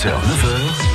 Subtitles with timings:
[0.00, 0.89] 6h, 9h.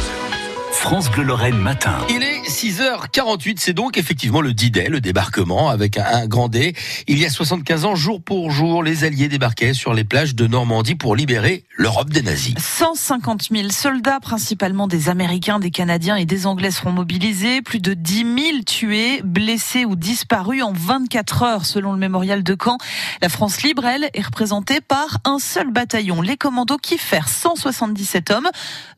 [0.76, 1.98] France Bleu Lorraine matin.
[2.10, 6.76] Il est 6h48, c'est donc effectivement le D-Day, le débarquement avec un, grand D.
[7.08, 10.46] Il y a 75 ans, jour pour jour, les Alliés débarquaient sur les plages de
[10.46, 12.54] Normandie pour libérer l'Europe des nazis.
[12.58, 17.62] 150 000 soldats, principalement des Américains, des Canadiens et des Anglais seront mobilisés.
[17.62, 22.56] Plus de 10 000 tués, blessés ou disparus en 24 heures selon le mémorial de
[22.62, 22.78] Caen.
[23.22, 28.50] La France libre, elle, est représentée par un seul bataillon, les commandos Kiefer, 177 hommes,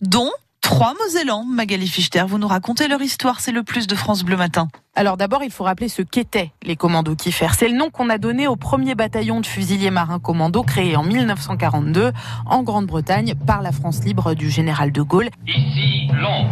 [0.01, 0.31] dont
[0.67, 4.35] Trois Mosellans, Magali Fichter, vous nous racontez leur histoire, c'est le plus de France Bleu
[4.35, 4.67] Matin.
[4.95, 7.47] Alors d'abord, il faut rappeler ce qu'étaient les commandos Kiefer.
[7.57, 11.03] C'est le nom qu'on a donné au premier bataillon de fusiliers marins commandos créé en
[11.03, 12.11] 1942
[12.45, 15.29] en Grande-Bretagne par la France libre du général de Gaulle.
[15.47, 16.51] Ici Londres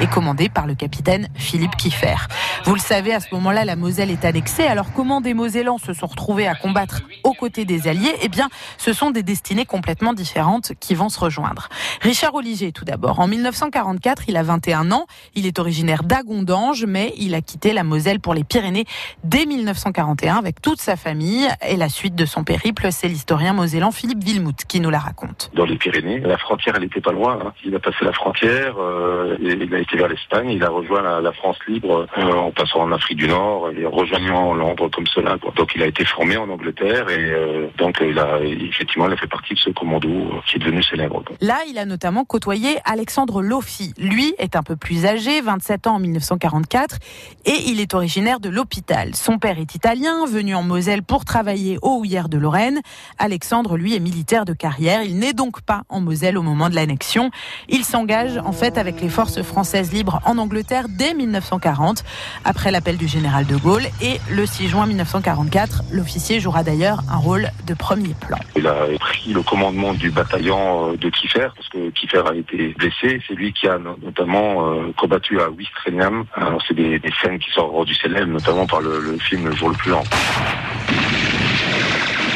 [0.00, 2.16] et commandé par le capitaine Philippe Kiefer.
[2.64, 4.64] Vous le savez, à ce moment-là, la Moselle est annexée.
[4.64, 8.14] Alors comment des Mosellans se sont retrouvés à combattre aux côtés des Alliés?
[8.22, 11.68] Eh bien, ce sont des destinées complètement différentes qui vont se rejoindre.
[12.02, 13.20] Richard Oliger, tout d'abord.
[13.20, 15.06] En 1944, il a 21 ans.
[15.34, 18.84] Il est originaire d'Agondange, mais il a quitté la Moselle pour les Pyrénées
[19.24, 21.46] dès 1941 avec toute sa famille.
[21.68, 25.50] Et la suite de son périple, c'est l'historien mosellan Philippe Villemout qui nous la raconte.
[25.54, 27.38] Dans les Pyrénées, la frontière, elle n'était pas loin.
[27.44, 27.52] Hein.
[27.64, 29.36] Il a passé la frontière, euh,
[29.78, 33.28] été vers l'Espagne, il a rejoint la, France libre euh, en passant en Afrique du
[33.28, 35.36] Nord et rejoignant Londres comme cela.
[35.56, 39.16] Donc il a été formé en Angleterre et euh, donc il a effectivement il a
[39.16, 40.08] fait partie de ce commando
[40.46, 41.22] qui est devenu célèbre.
[41.40, 43.92] Là, il a notamment côtoyé Alexandre Lofi.
[43.98, 46.96] Lui est un peu plus âgé, 27 ans en 1944,
[47.44, 49.14] et il est originaire de l'hôpital.
[49.14, 52.80] Son père est italien, venu en Moselle pour travailler au Houillères de Lorraine.
[53.18, 55.02] Alexandre, lui, est militaire de carrière.
[55.02, 57.30] Il n'est donc pas en Moselle au moment de l'annexion.
[57.68, 62.04] Il s'engage en fait avec les forces françaises libres en Angleterre dès 1940,
[62.44, 63.84] après l'appel du général de Gaulle.
[64.00, 68.38] Et le 6 juin 1944, l'officier jouera d'ailleurs un rôle de premier plan.
[68.56, 72.74] Il a pris le commandement du bataillon euh, de Kiefer, parce que Kiefer a été
[72.78, 73.20] blessé.
[73.26, 76.24] C'est lui qui a notamment euh, combattu à Wistreniam.
[76.66, 79.90] C'est des, scènes qui sont rendues célèbres, notamment par le, film Le jour le plus
[79.90, 80.04] lent.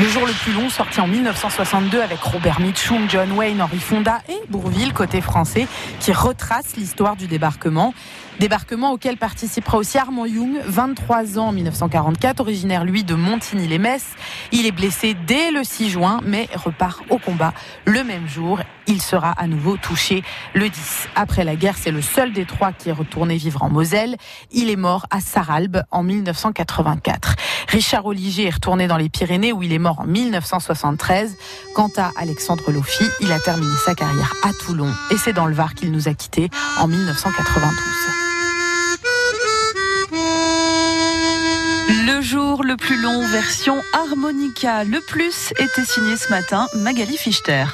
[0.00, 4.20] Le jour le plus long, sorti en 1962 avec Robert Mitchum, John Wayne, Henri Fonda
[4.30, 5.68] et Bourville, côté français,
[6.00, 7.92] qui retrace l'histoire du débarquement.
[8.38, 14.02] Débarquement auquel participera aussi Armand Young, 23 ans en 1944, originaire lui de Montigny-les-Metz.
[14.52, 17.52] Il est blessé dès le 6 juin, mais repart au combat
[17.84, 18.60] le même jour.
[18.86, 20.22] Il sera à nouveau touché
[20.54, 21.08] le 10.
[21.14, 24.16] Après la guerre, c'est le seul des trois qui est retourné vivre en Moselle.
[24.50, 27.36] Il est mort à Saralbe en 1984.
[27.70, 31.36] Richard Oliger est retourné dans les Pyrénées où il est mort en 1973.
[31.72, 35.54] Quant à Alexandre Lofi, il a terminé sa carrière à Toulon et c'est dans le
[35.54, 36.50] Var qu'il nous a quittés
[36.80, 37.76] en 1992.
[42.06, 44.82] Le jour le plus long, version harmonica.
[44.82, 47.66] Le plus était signé ce matin Magali Fichter.